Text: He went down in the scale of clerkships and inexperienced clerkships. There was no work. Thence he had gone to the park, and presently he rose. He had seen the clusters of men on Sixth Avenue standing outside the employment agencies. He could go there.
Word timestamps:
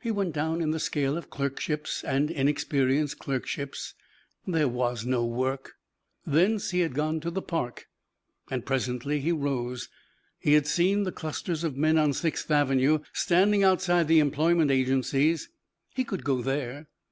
He 0.00 0.10
went 0.10 0.34
down 0.34 0.60
in 0.60 0.72
the 0.72 0.80
scale 0.80 1.16
of 1.16 1.30
clerkships 1.30 2.02
and 2.02 2.32
inexperienced 2.32 3.20
clerkships. 3.20 3.94
There 4.44 4.66
was 4.66 5.06
no 5.06 5.24
work. 5.24 5.74
Thence 6.26 6.70
he 6.72 6.80
had 6.80 6.94
gone 6.96 7.20
to 7.20 7.30
the 7.30 7.42
park, 7.42 7.86
and 8.50 8.66
presently 8.66 9.20
he 9.20 9.30
rose. 9.30 9.88
He 10.40 10.54
had 10.54 10.66
seen 10.66 11.04
the 11.04 11.12
clusters 11.12 11.62
of 11.62 11.76
men 11.76 11.96
on 11.96 12.12
Sixth 12.12 12.50
Avenue 12.50 13.04
standing 13.12 13.62
outside 13.62 14.08
the 14.08 14.18
employment 14.18 14.72
agencies. 14.72 15.48
He 15.94 16.02
could 16.02 16.24
go 16.24 16.42
there. 16.42 16.88